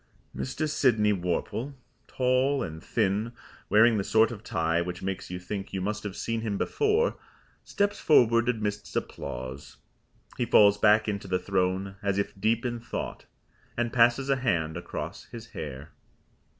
[0.35, 0.67] Mr.
[0.67, 1.75] Sydney Worple,
[2.07, 3.33] tall and thin,
[3.69, 7.17] wearing the sort of tie which makes you think you must have seen him before,
[7.63, 9.77] steps forward amidst applause.
[10.39, 13.25] He falls back into the throne as if deep in thought,
[13.77, 15.91] and passes a hand across his hair.